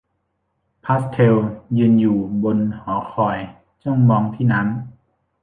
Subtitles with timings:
[0.83, 1.35] พาสเทล
[1.77, 3.37] ยืนอยู่บนหอคอย
[3.83, 4.67] จ้องมองที่น้ำ